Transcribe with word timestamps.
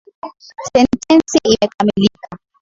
Sentensi 0.67 1.37
imekamilika. 1.53 2.27